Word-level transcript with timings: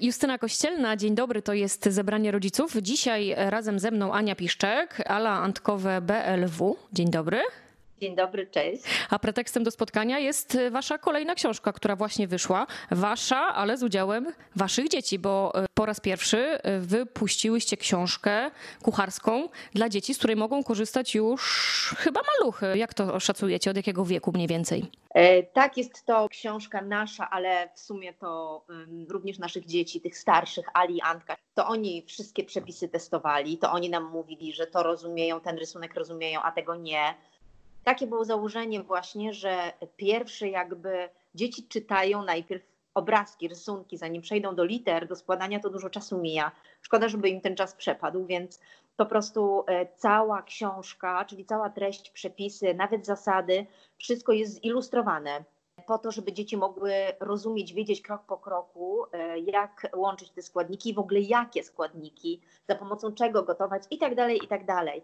Justyna 0.00 0.38
Kościelna, 0.38 0.96
dzień 0.96 1.14
dobry, 1.14 1.42
to 1.42 1.52
jest 1.54 1.84
zebranie 1.84 2.30
rodziców. 2.30 2.72
Dzisiaj 2.82 3.34
razem 3.36 3.78
ze 3.78 3.90
mną 3.90 4.12
Ania 4.12 4.36
Piszczek, 4.36 5.02
Ala 5.06 5.30
Antkowe 5.30 6.00
BLW. 6.00 6.76
Dzień 6.92 7.10
dobry. 7.10 7.40
Dzień 8.00 8.16
dobry, 8.16 8.46
cześć. 8.46 8.82
A 9.10 9.18
pretekstem 9.18 9.64
do 9.64 9.70
spotkania 9.70 10.18
jest 10.18 10.58
wasza 10.70 10.98
kolejna 10.98 11.34
książka, 11.34 11.72
która 11.72 11.96
właśnie 11.96 12.28
wyszła. 12.28 12.66
Wasza, 12.90 13.36
ale 13.36 13.76
z 13.76 13.82
udziałem 13.82 14.32
waszych 14.56 14.88
dzieci, 14.88 15.18
bo 15.18 15.52
e, 15.54 15.66
po 15.74 15.86
raz 15.86 16.00
pierwszy 16.00 16.38
e, 16.38 16.80
wypuściłyście 16.80 17.76
książkę 17.76 18.50
kucharską 18.82 19.48
dla 19.74 19.88
dzieci, 19.88 20.14
z 20.14 20.18
której 20.18 20.36
mogą 20.36 20.64
korzystać 20.64 21.14
już 21.14 21.94
chyba 21.98 22.20
maluchy. 22.38 22.78
Jak 22.78 22.94
to 22.94 23.20
szacujecie? 23.20 23.70
Od 23.70 23.76
jakiego 23.76 24.04
wieku 24.04 24.32
mniej 24.34 24.46
więcej? 24.46 24.84
E, 25.14 25.42
tak, 25.42 25.76
jest 25.76 26.06
to 26.06 26.28
książka 26.28 26.82
nasza, 26.82 27.30
ale 27.30 27.68
w 27.74 27.80
sumie 27.80 28.12
to 28.14 28.64
również 29.08 29.38
naszych 29.38 29.66
dzieci, 29.66 30.00
tych 30.00 30.18
starszych, 30.18 30.66
Ali 30.74 30.96
i 30.96 31.00
Antka. 31.00 31.36
To 31.54 31.66
oni 31.66 32.04
wszystkie 32.06 32.44
przepisy 32.44 32.88
testowali, 32.88 33.58
to 33.58 33.72
oni 33.72 33.90
nam 33.90 34.04
mówili, 34.04 34.52
że 34.52 34.66
to 34.66 34.82
rozumieją, 34.82 35.40
ten 35.40 35.58
rysunek 35.58 35.94
rozumieją, 35.94 36.42
a 36.42 36.52
tego 36.52 36.74
nie 36.74 37.14
takie 37.90 38.06
było 38.06 38.24
założenie 38.24 38.82
właśnie, 38.82 39.34
że 39.34 39.72
pierwsze 39.96 40.48
jakby 40.48 41.08
dzieci 41.34 41.68
czytają 41.68 42.22
najpierw 42.22 42.62
obrazki, 42.94 43.48
rysunki, 43.48 43.96
zanim 43.96 44.22
przejdą 44.22 44.54
do 44.54 44.64
liter, 44.64 45.08
do 45.08 45.16
składania, 45.16 45.60
to 45.60 45.70
dużo 45.70 45.90
czasu 45.90 46.18
mija. 46.18 46.52
Szkoda, 46.82 47.08
żeby 47.08 47.28
im 47.28 47.40
ten 47.40 47.56
czas 47.56 47.74
przepadł, 47.74 48.26
więc 48.26 48.60
po 48.96 49.06
prostu 49.06 49.64
e, 49.66 49.86
cała 49.96 50.42
książka, 50.42 51.24
czyli 51.24 51.44
cała 51.44 51.70
treść, 51.70 52.10
przepisy, 52.10 52.74
nawet 52.74 53.06
zasady, 53.06 53.66
wszystko 53.98 54.32
jest 54.32 54.62
zilustrowane 54.62 55.44
po 55.90 55.98
to, 55.98 56.12
żeby 56.12 56.32
dzieci 56.32 56.56
mogły 56.56 56.92
rozumieć, 57.20 57.72
wiedzieć 57.72 58.02
krok 58.02 58.22
po 58.26 58.36
kroku, 58.36 59.04
e, 59.12 59.38
jak 59.38 59.86
łączyć 59.96 60.30
te 60.30 60.42
składniki, 60.42 60.94
w 60.94 60.98
ogóle 60.98 61.20
jakie 61.20 61.62
składniki, 61.62 62.40
za 62.68 62.74
pomocą 62.74 63.12
czego 63.12 63.42
gotować 63.42 63.82
i 63.90 63.98
tak 63.98 64.14
dalej, 64.14 64.40
i 64.44 64.48
tak 64.48 64.66
dalej. 64.66 65.02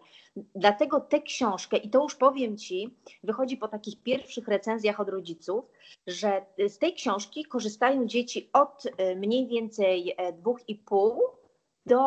Dlatego 0.55 0.99
tę 0.99 1.21
książkę, 1.21 1.77
i 1.77 1.89
to 1.89 2.03
już 2.03 2.15
powiem 2.15 2.57
Ci, 2.57 2.97
wychodzi 3.23 3.57
po 3.57 3.67
takich 3.67 4.03
pierwszych 4.03 4.47
recenzjach 4.47 4.99
od 4.99 5.09
rodziców, 5.09 5.65
że 6.07 6.45
z 6.67 6.77
tej 6.77 6.93
książki 6.93 7.45
korzystają 7.45 8.05
dzieci 8.05 8.49
od 8.53 8.83
e, 8.97 9.15
mniej 9.15 9.47
więcej 9.47 10.13
e, 10.17 10.33
dwóch 10.33 10.69
i 10.69 10.75
pół 10.75 11.21
do 11.85 11.99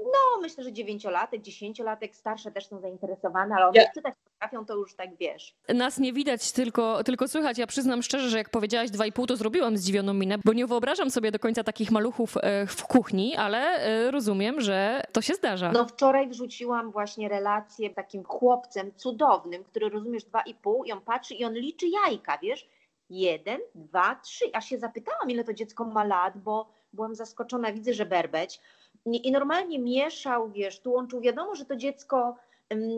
no, 0.00 0.40
myślę, 0.40 0.64
że 0.64 0.72
dziewięciolatek, 0.72 1.42
dziesięciolatek, 1.42 2.16
starsze 2.16 2.52
też 2.52 2.66
są 2.66 2.80
zainteresowane, 2.80 3.54
ale 3.54 3.66
one 3.66 3.80
ja. 3.80 3.92
czytać 3.94 4.14
potrafią, 4.36 4.66
to 4.66 4.74
już 4.74 4.94
tak 4.94 5.16
wiesz. 5.16 5.54
Nas 5.68 5.98
nie 5.98 6.12
widać, 6.12 6.52
tylko, 6.52 7.04
tylko 7.04 7.28
słychać. 7.28 7.58
Ja 7.58 7.66
przyznam 7.66 8.02
szczerze, 8.02 8.28
że 8.28 8.38
jak 8.38 8.50
powiedziałaś 8.50 8.90
dwa 8.90 9.06
i 9.06 9.12
pół, 9.12 9.26
to 9.26 9.36
zrobiłam 9.36 9.76
zdziwioną 9.76 10.14
minę, 10.14 10.36
bo 10.44 10.52
nie 10.52 10.66
wyobrażam 10.66 11.10
sobie 11.10 11.30
do 11.30 11.38
końca 11.38 11.64
takich 11.64 11.90
maluchów 11.90 12.36
e, 12.36 12.66
w 12.66 12.86
kuchni, 12.86 13.36
ale 13.36 13.58
e, 13.58 14.10
rozumiem, 14.10 14.60
że 14.60 15.02
to 15.12 15.22
się 15.22 15.34
zdarza. 15.34 15.72
No 15.72 15.86
wczoraj 15.86 16.28
wrzuciłam 16.28 16.90
właśnie 16.90 17.28
relację 17.28 17.90
takim 17.90 18.24
chłopcem 18.24 18.92
cudownym, 18.96 19.64
który 19.64 19.88
rozumiesz 19.88 20.24
dwa 20.24 20.42
i 20.42 20.54
pół 20.54 20.84
i 20.84 20.92
on 20.92 21.00
patrzy 21.00 21.34
i 21.34 21.44
on 21.44 21.54
liczy 21.54 21.86
jajka, 21.88 22.38
wiesz? 22.42 22.68
Jeden, 23.10 23.60
dwa, 23.74 24.20
trzy. 24.24 24.44
Aż 24.52 24.66
się 24.66 24.78
zapytałam, 24.78 25.30
ile 25.30 25.44
to 25.44 25.54
dziecko 25.54 25.84
ma 25.84 26.04
lat, 26.04 26.38
bo 26.38 26.68
byłam 26.92 27.14
zaskoczona, 27.14 27.72
widzę, 27.72 27.94
że 27.94 28.06
berbeć. 28.06 28.60
I 29.06 29.32
normalnie 29.32 29.78
mieszał, 29.78 30.50
wiesz, 30.50 30.80
tu 30.80 30.92
łączył. 30.92 31.20
Wiadomo, 31.20 31.54
że 31.54 31.64
to 31.64 31.76
dziecko 31.76 32.36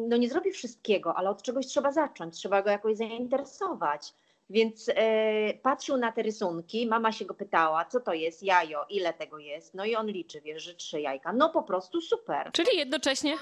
no 0.09 0.17
nie 0.17 0.29
zrobi 0.29 0.53
wszystkiego, 0.53 1.15
ale 1.15 1.31
od 1.31 1.43
czegoś 1.43 1.67
trzeba 1.67 1.93
zacząć, 1.93 2.35
trzeba 2.35 2.63
go 2.63 2.71
jakoś 2.71 2.97
zainteresować. 2.97 4.15
Więc 4.51 4.91
e, 4.95 5.55
patrzył 5.55 5.97
na 5.97 6.13
te 6.13 6.23
rysunki, 6.23 6.87
mama 6.87 7.13
się 7.13 7.25
go 7.25 7.35
pytała, 7.35 7.85
co 7.85 8.01
to 8.01 8.13
jest, 8.13 8.43
jajo, 8.43 8.87
ile 8.91 9.13
tego 9.13 9.39
jest. 9.39 9.75
No 9.75 9.85
i 9.85 9.97
on 9.97 10.07
liczy, 10.07 10.41
wiesz, 10.41 10.63
że 10.63 10.75
trzy 10.75 11.01
jajka. 11.01 11.33
No 11.33 11.49
po 11.51 11.63
prostu 11.63 12.01
super. 12.01 12.51
Czyli 12.53 12.79
jednocześnie 12.79 13.37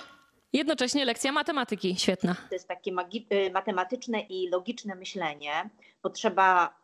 Jednocześnie 0.53 1.05
lekcja 1.05 1.33
matematyki, 1.33 1.97
świetna. 1.97 2.35
To 2.49 2.55
jest 2.55 2.69
takie 2.69 2.91
y, 2.91 3.51
matematyczne 3.51 4.21
i 4.21 4.49
logiczne 4.49 4.95
myślenie, 4.95 5.71
bo 6.03 6.11
trzeba 6.11 6.75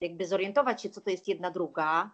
jakby 0.00 0.26
zorientować 0.26 0.82
się, 0.82 0.90
co 0.90 1.00
to 1.00 1.10
jest 1.10 1.28
jedna 1.28 1.50
druga, 1.50 2.10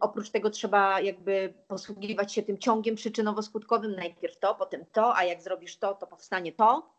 oprócz 0.00 0.30
tego 0.30 0.50
trzeba 0.50 1.00
jakby 1.00 1.54
posługiwać 1.68 2.32
się 2.32 2.42
tym 2.42 2.58
ciągiem 2.58 2.94
przyczynowo-skutkowym, 2.94 3.96
najpierw 3.96 4.38
to, 4.38 4.54
potem 4.54 4.84
to, 4.92 5.16
a 5.16 5.24
jak 5.24 5.42
zrobisz 5.42 5.76
to, 5.76 5.94
to 5.94 6.06
powstanie 6.06 6.52
to. 6.52 6.90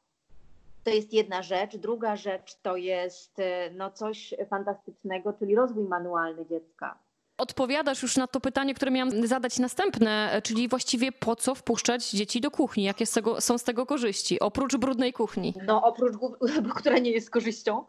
To 0.83 0.89
jest 0.89 1.13
jedna 1.13 1.41
rzecz. 1.41 1.77
Druga 1.77 2.15
rzecz 2.15 2.55
to 2.61 2.75
jest 2.75 3.39
e, 3.39 3.69
no, 3.71 3.91
coś 3.91 4.33
fantastycznego, 4.49 5.33
czyli 5.33 5.55
rozwój 5.55 5.83
manualny 5.83 6.45
dziecka. 6.45 6.97
Odpowiadasz 7.37 8.01
już 8.01 8.17
na 8.17 8.27
to 8.27 8.39
pytanie, 8.39 8.73
które 8.73 8.91
miałam 8.91 9.27
zadać 9.27 9.59
następne, 9.59 10.41
czyli 10.43 10.67
właściwie 10.67 11.11
po 11.11 11.35
co 11.35 11.55
wpuszczać 11.55 12.09
dzieci 12.09 12.41
do 12.41 12.51
kuchni? 12.51 12.83
Jakie 12.83 13.05
z 13.05 13.11
tego, 13.11 13.41
są 13.41 13.57
z 13.57 13.63
tego 13.63 13.85
korzyści, 13.85 14.39
oprócz 14.39 14.77
brudnej 14.77 15.13
kuchni? 15.13 15.53
No 15.67 15.83
oprócz, 15.83 16.13
która 16.79 16.99
nie 16.99 17.11
jest 17.11 17.29
korzyścią, 17.29 17.85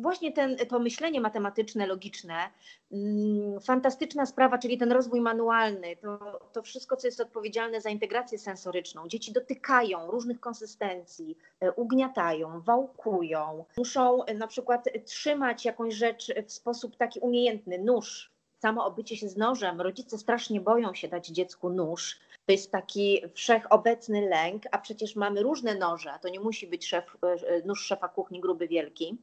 Właśnie 0.00 0.32
ten, 0.32 0.56
to 0.56 0.78
myślenie 0.78 1.20
matematyczne, 1.20 1.86
logiczne, 1.86 2.50
mm, 2.92 3.60
fantastyczna 3.60 4.26
sprawa, 4.26 4.58
czyli 4.58 4.78
ten 4.78 4.92
rozwój 4.92 5.20
manualny, 5.20 5.96
to, 5.96 6.40
to 6.52 6.62
wszystko, 6.62 6.96
co 6.96 7.06
jest 7.06 7.20
odpowiedzialne 7.20 7.80
za 7.80 7.90
integrację 7.90 8.38
sensoryczną. 8.38 9.08
Dzieci 9.08 9.32
dotykają 9.32 10.10
różnych 10.10 10.40
konsystencji, 10.40 11.38
e, 11.60 11.72
ugniatają, 11.72 12.60
wałkują, 12.60 13.64
muszą 13.76 14.24
e, 14.24 14.34
na 14.34 14.46
przykład 14.46 14.88
trzymać 15.04 15.64
jakąś 15.64 15.94
rzecz 15.94 16.32
w 16.46 16.52
sposób 16.52 16.96
taki 16.96 17.20
umiejętny, 17.20 17.78
nóż, 17.78 18.32
samo 18.58 18.84
obycie 18.86 19.16
się 19.16 19.28
z 19.28 19.36
nożem. 19.36 19.80
Rodzice 19.80 20.18
strasznie 20.18 20.60
boją 20.60 20.94
się 20.94 21.08
dać 21.08 21.26
dziecku 21.26 21.70
nóż. 21.70 22.20
To 22.46 22.52
jest 22.52 22.70
taki 22.70 23.22
wszechobecny 23.34 24.28
lęk, 24.28 24.62
a 24.70 24.78
przecież 24.78 25.16
mamy 25.16 25.42
różne 25.42 25.74
noże. 25.74 26.18
To 26.22 26.28
nie 26.28 26.40
musi 26.40 26.66
być 26.66 26.86
szef, 26.86 27.16
e, 27.22 27.62
nóż 27.66 27.86
szefa 27.86 28.08
kuchni 28.08 28.40
gruby 28.40 28.68
wielki. 28.68 29.18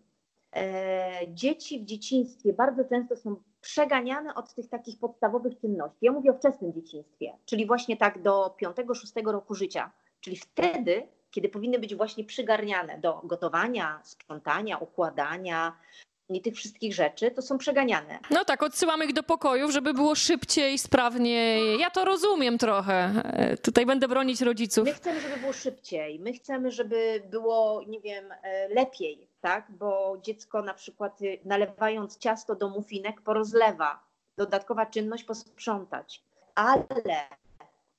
E, 0.55 1.19
dzieci 1.27 1.79
w 1.79 1.85
dzieciństwie 1.85 2.53
bardzo 2.53 2.83
często 2.85 3.15
są 3.15 3.35
przeganiane 3.61 4.35
od 4.35 4.53
tych 4.53 4.69
takich 4.69 4.99
podstawowych 4.99 5.59
czynności. 5.59 5.97
Ja 6.01 6.11
mówię 6.11 6.31
o 6.31 6.37
wczesnym 6.37 6.73
dzieciństwie, 6.73 7.33
czyli 7.45 7.67
właśnie 7.67 7.97
tak 7.97 8.21
do 8.21 8.55
5-6 8.63 9.31
roku 9.31 9.55
życia, 9.55 9.91
czyli 10.21 10.37
wtedy, 10.37 11.07
kiedy 11.31 11.49
powinny 11.49 11.79
być 11.79 11.95
właśnie 11.95 12.23
przygarniane 12.23 12.97
do 12.99 13.21
gotowania, 13.23 13.99
sprzątania, 14.03 14.77
układania, 14.77 15.77
i 16.29 16.41
tych 16.41 16.55
wszystkich 16.55 16.93
rzeczy, 16.93 17.31
to 17.31 17.41
są 17.41 17.57
przeganiane. 17.57 18.19
No 18.29 18.45
tak, 18.45 18.63
odsyłamy 18.63 19.05
ich 19.05 19.13
do 19.13 19.23
pokojów, 19.23 19.71
żeby 19.71 19.93
było 19.93 20.15
szybciej, 20.15 20.77
sprawniej. 20.77 21.79
Ja 21.79 21.89
to 21.89 22.05
rozumiem 22.05 22.57
trochę. 22.57 23.11
E, 23.23 23.57
tutaj 23.57 23.85
będę 23.85 24.07
bronić 24.07 24.41
rodziców. 24.41 24.85
My 24.85 24.93
chcemy, 24.93 25.21
żeby 25.21 25.37
było 25.37 25.53
szybciej. 25.53 26.19
My 26.19 26.33
chcemy, 26.33 26.71
żeby 26.71 27.21
było, 27.29 27.83
nie 27.87 27.99
wiem, 27.99 28.31
e, 28.31 28.67
lepiej, 28.67 29.27
tak? 29.43 29.71
Bo 29.71 30.17
dziecko 30.21 30.61
na 30.61 30.73
przykład 30.73 31.21
y, 31.21 31.39
nalewając 31.45 32.17
ciasto 32.17 32.55
do 32.55 32.69
mufinek 32.69 33.21
porozlewa. 33.21 34.03
Dodatkowa 34.37 34.85
czynność 34.85 35.23
posprzątać. 35.23 36.23
Ale 36.55 37.27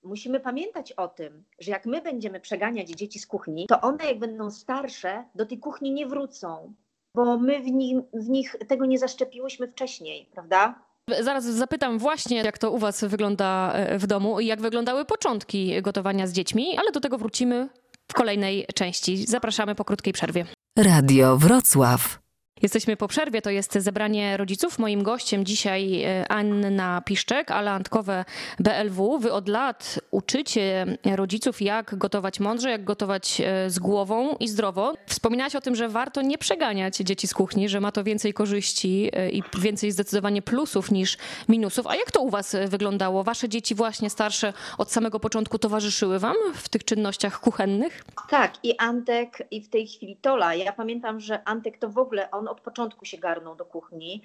musimy 0.02 0.40
pamiętać 0.40 0.92
o 0.92 1.08
tym, 1.08 1.44
że 1.58 1.70
jak 1.70 1.86
my 1.86 2.02
będziemy 2.02 2.40
przeganiać 2.40 2.88
dzieci 2.88 3.18
z 3.18 3.26
kuchni, 3.26 3.66
to 3.66 3.80
one 3.80 4.04
jak 4.04 4.18
będą 4.18 4.50
starsze, 4.50 5.24
do 5.34 5.46
tej 5.46 5.58
kuchni 5.58 5.92
nie 5.92 6.06
wrócą 6.06 6.74
bo 7.14 7.38
my 7.38 7.60
w, 7.60 7.66
nich, 7.66 7.98
w 8.12 8.28
nich 8.28 8.56
tego 8.68 8.86
nie 8.86 8.98
zaszczepiłyśmy 8.98 9.68
wcześniej, 9.68 10.28
prawda? 10.32 10.74
Zaraz 11.20 11.44
zapytam 11.44 11.98
właśnie, 11.98 12.36
jak 12.36 12.58
to 12.58 12.70
u 12.70 12.78
Was 12.78 13.04
wygląda 13.04 13.72
e, 13.72 13.98
w 13.98 14.06
domu 14.06 14.40
i 14.40 14.46
jak 14.46 14.60
wyglądały 14.60 15.04
początki 15.04 15.82
gotowania 15.82 16.26
z 16.26 16.32
dziećmi, 16.32 16.78
ale 16.78 16.92
do 16.92 17.00
tego 17.00 17.18
wrócimy 17.18 17.68
w 18.12 18.14
kolejnej 18.14 18.66
części. 18.74 19.26
Zapraszamy 19.26 19.74
po 19.74 19.84
krótkiej 19.84 20.12
przerwie. 20.12 20.46
Radio 20.78 21.36
Wrocław. 21.36 22.23
Jesteśmy 22.64 22.96
po 22.96 23.08
przerwie, 23.08 23.42
to 23.42 23.50
jest 23.50 23.72
zebranie 23.72 24.36
rodziców. 24.36 24.78
Moim 24.78 25.02
gościem 25.02 25.44
dzisiaj 25.44 26.02
e, 26.02 26.28
Anna 26.28 27.00
Piszczek, 27.00 27.50
ale 27.50 27.70
Antkowe 27.70 28.24
BLW. 28.58 29.18
Wy 29.18 29.32
od 29.32 29.48
lat 29.48 30.00
uczycie 30.10 30.86
rodziców, 31.16 31.62
jak 31.62 31.94
gotować 31.94 32.40
mądrze, 32.40 32.70
jak 32.70 32.84
gotować 32.84 33.40
e, 33.40 33.70
z 33.70 33.78
głową 33.78 34.36
i 34.36 34.48
zdrowo. 34.48 34.94
Wspominałaś 35.06 35.56
o 35.56 35.60
tym, 35.60 35.74
że 35.74 35.88
warto 35.88 36.22
nie 36.22 36.38
przeganiać 36.38 36.96
dzieci 36.96 37.26
z 37.26 37.34
kuchni, 37.34 37.68
że 37.68 37.80
ma 37.80 37.92
to 37.92 38.04
więcej 38.04 38.34
korzyści 38.34 39.10
e, 39.12 39.30
i 39.30 39.42
więcej 39.58 39.92
zdecydowanie 39.92 40.42
plusów 40.42 40.90
niż 40.90 41.18
minusów. 41.48 41.86
A 41.86 41.96
jak 41.96 42.10
to 42.10 42.20
u 42.20 42.30
was 42.30 42.56
wyglądało? 42.68 43.24
Wasze 43.24 43.48
dzieci 43.48 43.74
właśnie 43.74 44.10
starsze 44.10 44.52
od 44.78 44.92
samego 44.92 45.20
początku 45.20 45.58
towarzyszyły 45.58 46.18
wam 46.18 46.36
w 46.54 46.68
tych 46.68 46.84
czynnościach 46.84 47.40
kuchennych? 47.40 48.04
Tak, 48.30 48.52
i 48.62 48.78
Antek, 48.78 49.46
i 49.50 49.60
w 49.60 49.68
tej 49.68 49.86
chwili 49.86 50.16
Tola. 50.16 50.54
Ja 50.54 50.72
pamiętam, 50.72 51.20
że 51.20 51.48
Antek 51.48 51.78
to 51.78 51.88
w 51.88 51.98
ogóle, 51.98 52.30
on 52.30 52.48
od 52.54 52.60
początku 52.60 53.04
się 53.04 53.18
garnął 53.18 53.56
do 53.56 53.64
kuchni 53.64 54.22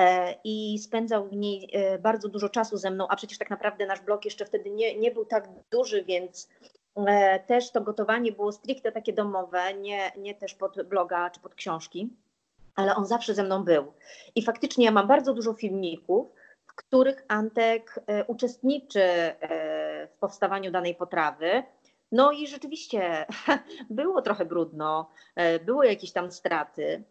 e, 0.00 0.34
i 0.44 0.78
spędzał 0.78 1.28
w 1.28 1.32
niej 1.32 1.70
e, 1.72 1.98
bardzo 1.98 2.28
dużo 2.28 2.48
czasu 2.48 2.76
ze 2.76 2.90
mną, 2.90 3.08
a 3.08 3.16
przecież 3.16 3.38
tak 3.38 3.50
naprawdę 3.50 3.86
nasz 3.86 4.00
blok 4.00 4.24
jeszcze 4.24 4.44
wtedy 4.44 4.70
nie, 4.70 4.98
nie 4.98 5.10
był 5.10 5.24
tak 5.24 5.48
duży, 5.70 6.04
więc 6.04 6.48
e, 6.96 7.40
też 7.40 7.70
to 7.70 7.80
gotowanie 7.80 8.32
było 8.32 8.52
stricte 8.52 8.92
takie 8.92 9.12
domowe, 9.12 9.74
nie, 9.74 10.12
nie 10.16 10.34
też 10.34 10.54
pod 10.54 10.82
bloga 10.82 11.30
czy 11.30 11.40
pod 11.40 11.54
książki, 11.54 12.08
ale 12.76 12.96
on 12.96 13.06
zawsze 13.06 13.34
ze 13.34 13.42
mną 13.42 13.64
był. 13.64 13.92
I 14.34 14.42
faktycznie 14.42 14.84
ja 14.84 14.90
mam 14.90 15.08
bardzo 15.08 15.34
dużo 15.34 15.52
filmików, 15.54 16.26
w 16.66 16.74
których 16.74 17.24
Antek 17.28 18.00
uczestniczy 18.26 19.02
w 20.08 20.18
powstawaniu 20.20 20.70
danej 20.70 20.94
potrawy. 20.94 21.62
No 22.12 22.32
i 22.32 22.46
rzeczywiście 22.46 23.26
było 23.90 24.22
trochę 24.22 24.44
brudno, 24.44 25.10
było 25.64 25.84
jakieś 25.84 26.12
tam 26.12 26.32
straty. 26.32 27.04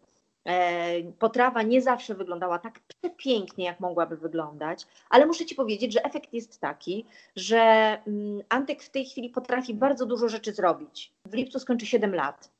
Potrawa 1.18 1.62
nie 1.62 1.82
zawsze 1.82 2.14
wyglądała 2.14 2.58
tak 2.58 2.80
pięknie, 3.16 3.64
jak 3.64 3.80
mogłaby 3.80 4.16
wyglądać, 4.16 4.86
ale 5.10 5.26
muszę 5.26 5.46
Ci 5.46 5.54
powiedzieć, 5.54 5.92
że 5.92 6.04
efekt 6.04 6.32
jest 6.32 6.60
taki, 6.60 7.06
że 7.36 7.58
mm, 8.06 8.42
Antek 8.48 8.82
w 8.82 8.90
tej 8.90 9.04
chwili 9.04 9.30
potrafi 9.30 9.74
bardzo 9.74 10.06
dużo 10.06 10.28
rzeczy 10.28 10.52
zrobić. 10.52 11.12
W 11.24 11.34
lipcu 11.34 11.58
skończy 11.58 11.86
7 11.86 12.14
lat, 12.14 12.50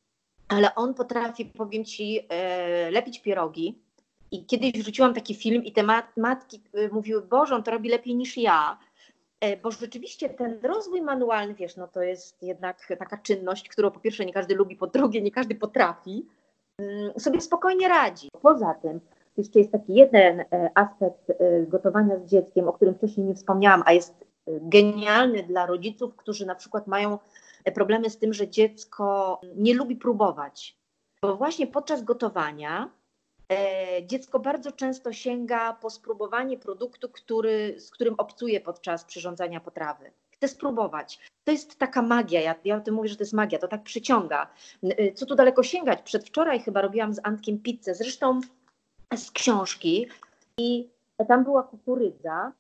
ale 0.49 0.75
on 0.75 0.95
potrafi, 0.95 1.45
powiem 1.45 1.85
Ci, 1.85 2.29
lepić 2.91 3.21
pierogi, 3.21 3.75
i 4.35 4.45
kiedyś 4.45 4.73
wrzuciłam 4.73 5.15
taki 5.15 5.35
film 5.35 5.65
i 5.65 5.73
te 5.73 5.83
matki 6.17 6.61
y, 6.79 6.89
mówiły, 6.93 7.23
Boże, 7.23 7.55
on 7.55 7.63
to 7.63 7.71
robi 7.71 7.89
lepiej 7.89 8.15
niż 8.15 8.37
ja. 8.37 8.79
E, 9.41 9.57
bo 9.57 9.71
rzeczywiście 9.71 10.29
ten 10.29 10.59
rozwój 10.63 11.03
manualny, 11.03 11.55
wiesz, 11.55 11.77
no 11.77 11.89
to 11.89 12.03
jest 12.03 12.43
jednak 12.43 12.93
taka 12.99 13.19
czynność, 13.19 13.69
którą 13.69 13.91
po 13.91 14.01
pierwsze 14.01 14.25
nie 14.25 14.33
każdy 14.33 14.55
lubi, 14.55 14.77
po 14.77 14.87
drugie 14.87 15.23
nie 15.23 15.31
każdy 15.31 15.55
potrafi, 15.55 16.27
sobie 17.19 17.41
spokojnie 17.41 17.89
radzi. 17.89 18.29
Poza 18.43 18.75
tym 18.75 19.01
jeszcze 19.37 19.59
jest 19.59 19.73
taki 19.73 19.95
jeden 19.95 20.41
e, 20.41 20.71
aspekt 20.75 21.31
e, 21.31 21.67
gotowania 21.67 22.19
z 22.19 22.31
dzieckiem, 22.31 22.69
o 22.69 22.73
którym 22.73 22.95
wcześniej 22.95 23.27
nie 23.27 23.35
wspomniałam, 23.35 23.83
a 23.87 23.93
jest 23.93 24.25
genialny 24.47 25.43
dla 25.43 25.67
rodziców, 25.67 26.17
którzy 26.17 26.47
na 26.47 26.55
przykład 26.55 26.87
mają 26.87 27.19
problemy 27.75 28.11
z 28.11 28.19
tym, 28.19 28.35
że 28.35 28.49
dziecko 28.49 29.41
nie 29.57 29.75
lubi 29.75 29.97
próbować. 29.97 30.79
Bo 31.23 31.37
właśnie 31.37 31.67
podczas 31.67 32.03
gotowania 32.03 32.91
E, 33.53 34.07
dziecko 34.07 34.39
bardzo 34.41 34.73
często 34.73 35.13
sięga 35.13 35.73
po 35.73 35.91
spróbowanie 35.91 36.59
produktu, 36.59 37.09
który, 37.09 37.81
z 37.81 37.91
którym 37.91 38.15
obcuje 38.19 38.61
podczas 38.61 39.05
przyrządzania 39.05 39.61
potrawy. 39.61 40.11
Chce 40.45 40.55
spróbować. 40.55 41.19
To 41.45 41.53
jest 41.53 41.79
taka 41.79 42.03
magia. 42.03 42.41
Ja, 42.41 42.55
ja 42.65 42.77
o 42.77 42.81
tym 42.81 42.95
mówię, 42.95 43.09
że 43.09 43.17
to 43.17 43.23
jest 43.23 43.33
magia, 43.33 43.59
to 43.59 43.69
tak 43.69 43.83
przyciąga. 43.83 44.51
E, 44.83 45.13
co 45.13 45.27
tu 45.27 45.35
daleko 45.35 45.63
sięgać? 45.63 46.03
Przedwczoraj 46.03 46.61
chyba 46.61 46.81
robiłam 46.81 47.15
z 47.15 47.21
Antkiem 47.23 47.59
pizzę, 47.59 47.95
zresztą 47.95 48.41
z 49.17 49.31
książki 49.31 50.09
i 50.59 50.89
tam 51.29 51.45
była 51.45 51.63
kukurydza. 51.63 52.53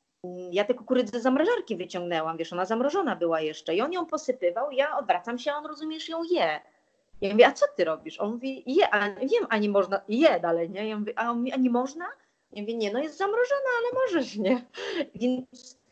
Ja 0.51 0.65
tę 0.65 0.75
kukurydzę 0.75 1.21
z 1.21 1.23
zamrażarki 1.23 1.77
wyciągnęłam, 1.77 2.37
wiesz, 2.37 2.53
ona 2.53 2.65
zamrożona 2.65 3.17
była 3.17 3.41
jeszcze 3.41 3.75
i 3.75 3.81
on 3.81 3.93
ją 3.93 4.07
posypywał, 4.07 4.71
ja 4.71 4.99
odwracam 4.99 5.39
się, 5.39 5.53
a 5.53 5.57
on 5.57 5.67
rozumiesz, 5.67 6.09
ją 6.09 6.23
je. 6.23 6.61
Ja 7.21 7.31
mówię, 7.31 7.47
a 7.47 7.53
co 7.53 7.67
ty 7.77 7.85
robisz? 7.85 8.21
On 8.21 8.33
mówi, 8.33 8.63
je, 8.67 8.95
a 8.95 9.11
wiem, 9.11 9.47
a 9.49 9.59
nie 9.59 9.69
można, 9.69 10.01
je 10.09 10.41
dalej, 10.41 10.71
nie? 10.71 10.89
Ja 10.89 10.99
mówię, 10.99 11.13
a 11.17 11.31
on 11.31 11.39
mówi, 11.39 11.53
a 11.53 11.57
nie 11.57 11.71
można? 11.71 12.05
Ja 12.53 12.63
mówię, 12.63 12.75
nie, 12.75 12.93
no 12.93 12.99
jest 12.99 13.19
zamrożona, 13.19 13.71
ale 13.79 14.03
możesz, 14.05 14.37
nie? 14.37 14.65
Więc 15.21 15.84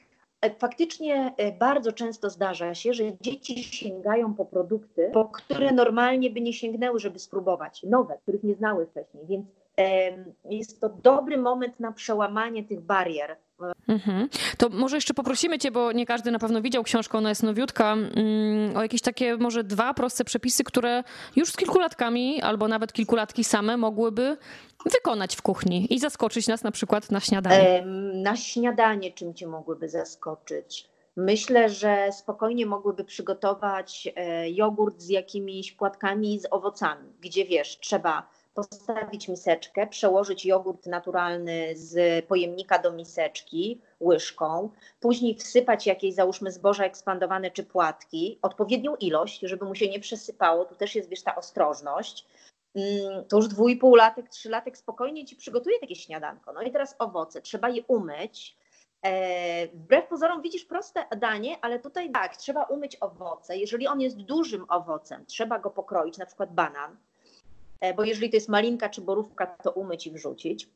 faktycznie 0.58 1.34
e, 1.36 1.52
bardzo 1.52 1.92
często 1.92 2.30
zdarza 2.30 2.74
się, 2.74 2.94
że 2.94 3.04
dzieci 3.20 3.64
sięgają 3.64 4.34
po 4.34 4.44
produkty, 4.44 5.10
po 5.12 5.24
które 5.24 5.72
normalnie 5.72 6.30
by 6.30 6.40
nie 6.40 6.52
sięgnęły, 6.52 6.98
żeby 6.98 7.18
spróbować, 7.18 7.82
nowe, 7.82 8.18
których 8.22 8.42
nie 8.42 8.54
znały 8.54 8.86
wcześniej, 8.86 9.26
więc 9.26 9.46
jest 10.44 10.80
to 10.80 10.88
dobry 10.88 11.38
moment 11.38 11.80
na 11.80 11.92
przełamanie 11.92 12.64
tych 12.64 12.80
barier. 12.80 13.36
Mhm. 13.88 14.29
To 14.59 14.69
może 14.69 14.97
jeszcze 14.97 15.14
poprosimy 15.14 15.59
Cię, 15.59 15.70
bo 15.70 15.93
nie 15.93 16.06
każdy 16.06 16.31
na 16.31 16.38
pewno 16.38 16.62
widział 16.62 16.82
książkę, 16.82 17.19
ona 17.19 17.29
jest 17.29 17.43
nowiutka, 17.43 17.93
mm, 17.93 18.76
o 18.76 18.82
jakieś 18.82 19.00
takie 19.00 19.37
może 19.37 19.64
dwa 19.64 19.94
proste 19.94 20.25
przepisy, 20.25 20.64
które 20.64 21.05
już 21.37 21.49
z 21.49 21.56
kilkulatkami 21.56 22.43
albo 22.43 22.69
nawet 22.69 22.93
kilkulatki 22.93 23.44
same 23.44 23.76
mogłyby 23.76 24.37
wykonać 24.93 25.37
w 25.37 25.43
kuchni 25.43 25.94
i 25.94 25.99
zaskoczyć 25.99 26.47
nas 26.49 26.62
na 26.62 26.70
przykład 26.70 27.11
na 27.11 27.20
śniadanie. 27.20 27.85
Na 28.14 28.37
śniadanie 28.37 29.12
czym 29.12 29.35
Cię 29.35 29.47
mogłyby 29.47 29.88
zaskoczyć? 29.88 30.93
Myślę, 31.17 31.69
że 31.69 32.09
spokojnie 32.12 32.67
mogłyby 32.67 33.05
przygotować 33.05 34.09
e, 34.17 34.50
jogurt 34.50 35.00
z 35.00 35.09
jakimiś 35.09 35.73
płatkami 35.73 36.41
z 36.41 36.47
owocami, 36.50 37.12
gdzie 37.20 37.44
wiesz, 37.44 37.79
trzeba 37.79 38.29
postawić 38.54 39.28
miseczkę, 39.28 39.87
przełożyć 39.87 40.46
jogurt 40.46 40.87
naturalny 40.87 41.76
z 41.76 42.25
pojemnika 42.26 42.78
do 42.78 42.93
miseczki 42.93 43.81
łyżką, 44.00 44.70
później 45.00 45.34
wsypać 45.34 45.87
jakieś 45.87 46.14
załóżmy 46.14 46.52
zboża 46.52 46.84
ekspandowane 46.84 47.50
czy 47.50 47.64
płatki, 47.64 48.38
odpowiednią 48.43 48.96
ilość, 48.96 49.40
żeby 49.43 49.64
mu 49.64 49.75
się 49.75 49.88
nie 49.88 50.00
przesypało, 50.00 50.64
tu 50.64 50.75
też 50.75 50.94
jest 50.94 51.08
wiesz 51.08 51.22
ta 51.22 51.37
ostrożność. 51.37 52.26
Mm, 52.75 53.25
to 53.28 53.37
już 53.37 53.49
dwójpółlatek, 53.49 54.28
trzylatek 54.28 54.78
spokojnie 54.78 55.25
ci 55.25 55.37
przygotuje 55.37 55.78
takie 55.81 55.96
śniadanko. 55.96 56.52
No 56.52 56.62
i 56.62 56.72
teraz 56.72 56.96
owoce, 56.99 57.43
trzeba 57.43 57.69
je 57.69 57.82
umyć, 57.88 58.56
e, 59.02 59.66
Wbrew 59.69 60.08
pozorom 60.08 60.43
widzisz 60.43 60.64
proste 60.64 61.04
danie, 61.16 61.56
ale 61.62 61.78
tutaj 61.78 62.12
tak, 62.12 62.37
trzeba 62.37 62.64
umyć 62.64 62.96
owoce. 63.00 63.56
Jeżeli 63.56 63.87
on 63.87 64.00
jest 64.00 64.16
dużym 64.16 64.66
owocem, 64.69 65.26
trzeba 65.26 65.58
go 65.58 65.70
pokroić, 65.70 66.19
na 66.19 66.26
przykład 66.26 66.54
banan, 66.54 66.96
bo 67.96 68.05
jeżeli 68.05 68.31
to 68.31 68.37
jest 68.37 68.49
malinka 68.49 68.88
czy 68.88 69.00
borówka, 69.00 69.46
to 69.46 69.70
umyć 69.70 70.06
i 70.06 70.11
wrzucić. 70.11 70.69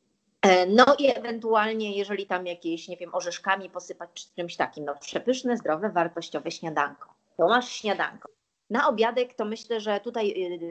E, 0.43 0.67
no 0.67 0.85
i 0.99 1.19
ewentualnie, 1.19 1.97
jeżeli 1.97 2.27
tam 2.27 2.47
jakieś, 2.47 2.89
nie 2.89 2.97
wiem, 2.97 3.15
orzeszkami 3.15 3.71
posypać 3.71 4.11
czy 4.15 4.35
czymś 4.37 4.57
takim, 4.57 4.85
no 4.85 4.95
przepyszne, 5.01 5.57
zdrowe, 5.57 5.91
wartościowe 5.91 6.51
śniadanko. 6.51 7.15
To 7.37 7.49
masz 7.49 7.69
śniadanko. 7.69 8.29
Na 8.71 8.89
obiadek 8.89 9.35
to 9.35 9.45
myślę, 9.45 9.81
że 9.81 10.01
tutaj 10.01 10.31
y, 10.31 10.65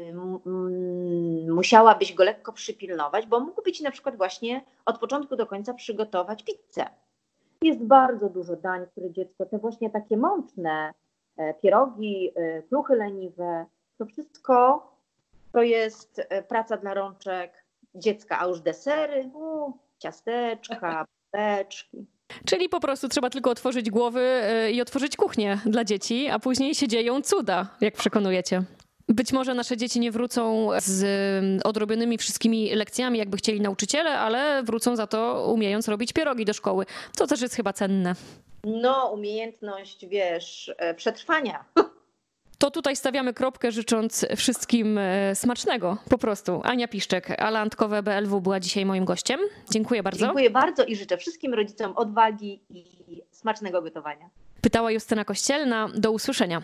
y, 1.50 1.54
musiałabyś 1.54 2.14
go 2.14 2.24
lekko 2.24 2.54
przypilnować, 2.54 3.28
bo 3.28 3.40
mógłby 3.40 3.72
ci 3.72 3.84
na 3.84 3.92
przykład 3.92 4.18
właśnie 4.18 4.62
od 4.86 5.00
początku 5.00 5.36
do 5.36 5.46
końca 5.46 5.74
przygotować 5.74 6.44
pizzę. 6.44 6.86
Jest 7.62 7.84
bardzo 7.84 8.30
dużo 8.30 8.56
dań, 8.56 8.86
które 8.92 9.12
dziecko, 9.12 9.46
te 9.46 9.58
właśnie 9.58 9.90
takie 9.90 10.18
mączne, 10.18 10.94
e, 11.38 11.54
pierogi, 11.54 12.31
kluchy 12.70 12.96
leniwe, 12.96 13.66
to 13.98 14.06
wszystko 14.06 14.81
to 15.56 15.63
jest 15.63 16.22
e, 16.30 16.44
praca 16.44 16.78
dla 16.78 16.94
rączek 16.94 17.66
dziecka, 17.96 18.40
a 18.40 18.48
już 18.48 18.62
desery, 18.62 19.30
u, 19.34 19.72
ciasteczka, 20.00 21.06
beczki. 21.34 22.06
Czyli 22.46 22.69
po 22.69 22.80
prostu 22.80 23.10
trzeba 23.10 23.30
tylko 23.30 23.52
otworzyć 23.52 23.90
głowy 23.90 24.22
e, 24.22 24.72
i 24.72 24.81
otworzyć 24.81 25.18
kuchnię 25.18 25.60
dla 25.66 25.84
dzieci, 25.84 26.28
a 26.28 26.40
później 26.40 26.75
się 26.75 26.88
dzieją 26.88 27.22
cuda, 27.22 27.68
jak 27.81 27.94
przekonujecie. 27.94 28.63
Być 29.07 29.34
może 29.34 29.54
nasze 29.54 29.78
dzieci 29.78 30.00
nie 30.00 30.12
wrócą 30.12 30.69
z 30.78 31.06
odrobionymi 31.66 32.18
wszystkimi 32.18 32.75
lekcjami, 32.75 33.19
jakby 33.19 33.38
chcieli 33.38 33.62
nauczyciele, 33.62 34.19
ale 34.19 34.63
wrócą 34.63 34.96
za 34.96 35.07
to 35.07 35.52
umiejąc 35.54 35.88
robić 35.88 36.13
pierogi 36.13 36.46
do 36.46 36.54
szkoły, 36.54 36.86
co 37.12 37.28
też 37.28 37.42
jest 37.42 37.56
chyba 37.56 37.74
cenne. 37.74 38.16
No, 38.63 39.12
umiejętność, 39.13 40.06
wiesz, 40.07 40.76
e, 40.78 40.94
przetrwania. 40.94 41.66
To 42.57 42.71
tutaj 42.71 42.95
stawiamy 42.95 43.33
kropkę, 43.33 43.71
życząc 43.71 44.26
wszystkim 44.35 44.97
e, 44.97 45.35
smacznego, 45.35 45.97
po 46.09 46.18
prostu. 46.18 46.62
Ania 46.64 46.88
Piszczek, 46.88 47.42
Ala 47.42 47.59
Antkowe 47.59 48.04
BLW 48.04 48.42
była 48.42 48.59
dzisiaj 48.59 48.85
moim 48.85 49.06
gościem. 49.06 49.40
Dziękuję 49.71 50.04
bardzo. 50.04 50.26
Dziękuję 50.26 50.50
bardzo 50.50 50.85
i 50.85 50.95
życzę 50.95 51.18
wszystkim 51.18 51.54
rodzicom 51.54 51.94
odwagi 51.95 52.62
i 52.69 52.85
smacznego 53.31 53.81
gotowania. 53.81 54.30
Pytała 54.62 54.92
Justyna 54.92 55.26
Kościelna. 55.26 55.90
Do 55.97 56.12
usłyszenia. 56.12 56.62